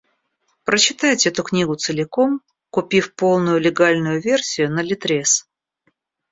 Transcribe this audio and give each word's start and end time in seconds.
Прочитайте 0.63 1.29
эту 1.29 1.43
книгу 1.43 1.75
целиком, 1.75 2.41
купив 2.71 3.13
полную 3.13 3.59
легальную 3.59 4.19
версию 4.19 4.71
на 4.73 4.81
ЛитРес. 4.81 5.47